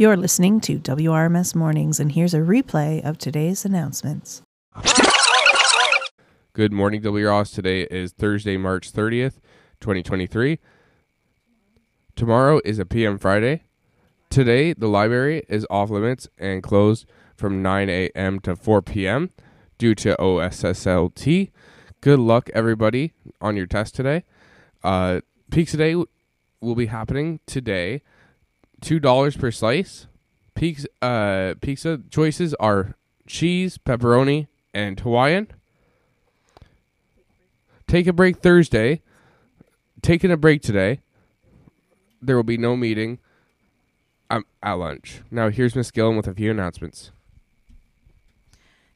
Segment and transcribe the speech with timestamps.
[0.00, 4.40] You're listening to WRMS Mornings, and here's a replay of today's announcements.
[6.54, 7.28] Good morning, W.
[7.28, 7.50] Ross.
[7.50, 9.40] Today is Thursday, March 30th,
[9.80, 10.58] 2023.
[12.16, 13.64] Tomorrow is a PM Friday.
[14.30, 17.04] Today, the library is off limits and closed
[17.36, 18.40] from 9 a.m.
[18.40, 19.28] to 4 p.m.
[19.76, 21.50] due to OSSLT.
[22.00, 23.12] Good luck, everybody,
[23.42, 24.24] on your test today.
[24.82, 25.20] Uh,
[25.50, 25.94] Pizza Day
[26.62, 28.00] will be happening today.
[28.80, 30.06] $2 per slice.
[30.54, 35.48] Pizza, uh, pizza choices are cheese, pepperoni, and Hawaiian.
[37.86, 39.02] Take a break Thursday.
[40.02, 41.00] Taking a break today.
[42.22, 43.18] There will be no meeting
[44.30, 45.22] um, at lunch.
[45.30, 47.12] Now, here's Miss Gillen with a few announcements.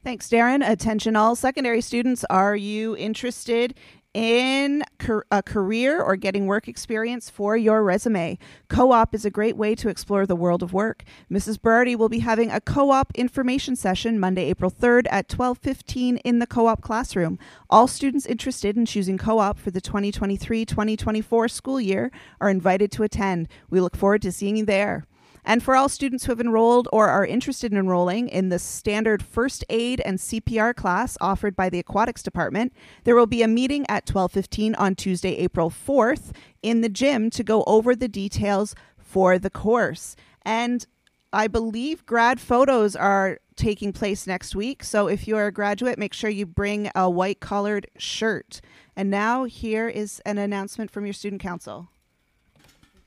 [0.02, 0.68] Thanks, Darren.
[0.68, 2.24] Attention, all secondary students.
[2.28, 3.74] Are you interested
[4.14, 4.84] in
[5.30, 8.38] a career or getting work experience for your resume.
[8.68, 11.02] Co op is a great way to explore the world of work.
[11.30, 11.58] Mrs.
[11.58, 16.38] Berardi will be having a co op information session Monday, April 3rd at 1215 in
[16.38, 17.38] the co op classroom.
[17.68, 22.92] All students interested in choosing co op for the 2023 2024 school year are invited
[22.92, 23.48] to attend.
[23.68, 25.04] We look forward to seeing you there.
[25.44, 29.22] And for all students who have enrolled or are interested in enrolling in the standard
[29.22, 32.72] first aid and CPR class offered by the aquatics department,
[33.04, 37.44] there will be a meeting at 12:15 on Tuesday, April 4th in the gym to
[37.44, 40.16] go over the details for the course.
[40.42, 40.86] And
[41.32, 44.82] I believe grad photos are taking place next week.
[44.82, 48.60] So if you're a graduate, make sure you bring a white collared shirt.
[48.96, 51.88] And now here is an announcement from your student council.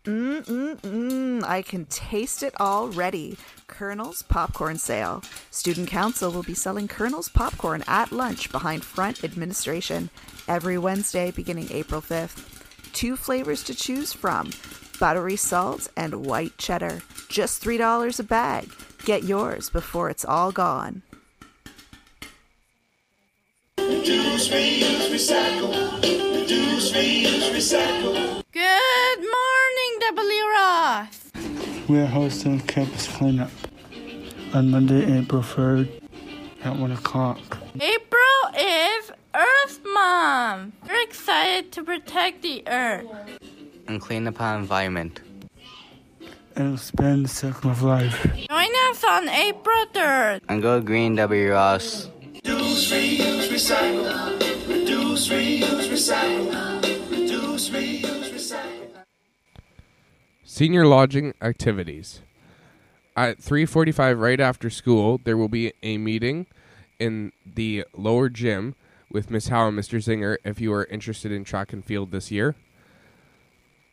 [0.08, 3.38] Mmm, I can taste it already.
[3.68, 5.22] Kernels Popcorn Sale.
[5.52, 10.10] Student Council will be selling Kernels Popcorn at lunch behind Front Administration
[10.48, 12.94] every Wednesday beginning April 5th.
[12.94, 14.50] Two flavors to choose from
[14.98, 17.02] buttery salt and white cheddar.
[17.28, 18.72] Just $3 a bag.
[19.04, 21.02] Get yours before it's all gone.
[23.78, 26.02] Reduce, reuse, recycle.
[26.02, 28.47] Reduce, reuse, recycle.
[31.88, 33.50] We're hosting campus cleanup
[34.54, 35.90] on Monday, April 3rd
[36.66, 37.40] at 1 o'clock.
[37.76, 40.76] April is Earth Month.
[40.86, 43.06] We're excited to protect the Earth
[43.88, 45.22] and clean up our environment.
[46.58, 48.22] And expand the circle of life.
[48.36, 50.42] Join us on April 3rd.
[50.50, 51.54] And go green, W.
[51.54, 52.10] Ross.
[52.34, 54.40] Reduce, reuse, recycle.
[54.68, 56.82] Reduce, reuse, recycle.
[57.10, 58.07] Reduce, reuse, recycle.
[60.58, 62.22] Senior lodging activities.
[63.16, 66.48] At 3:45 right after school, there will be a meeting
[66.98, 68.74] in the lower gym
[69.12, 70.00] with Miss Howe and Mr.
[70.00, 72.56] Zinger if you are interested in track and field this year.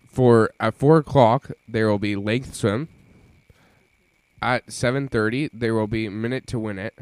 [0.06, 2.88] For at four o'clock, there will be length swim.
[4.40, 6.98] At 7:30, there will be minute to win it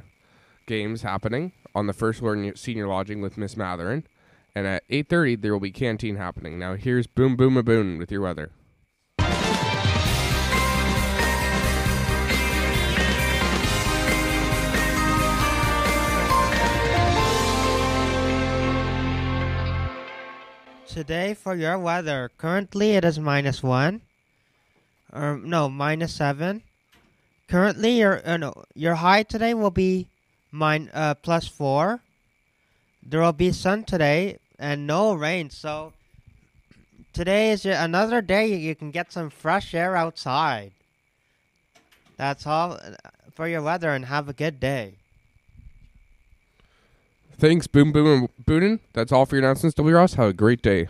[0.66, 4.02] games happening on the first floor senior lodging with Miss Matherin.
[4.56, 6.58] And at 8:30, there will be canteen happening.
[6.58, 8.50] Now here's Boom Boom a Boon with your weather.
[20.87, 22.31] Today for your weather.
[22.37, 24.03] Currently it is minus one.
[25.12, 26.62] Or no, minus seven.
[27.48, 30.09] Currently your uh, no, your high today will be
[30.60, 32.00] uh, plus four.
[33.03, 35.50] There will be sun today and no rain.
[35.50, 35.92] So
[37.12, 40.72] today is another day you can get some fresh air outside.
[42.16, 42.97] That's all uh,
[43.34, 44.94] for your weather and have a good day.
[47.38, 48.81] Thanks, Boom Boom and Boonin.
[48.93, 49.94] That's all for your announcements, W.
[49.97, 50.15] Ross.
[50.15, 50.88] Have a great day.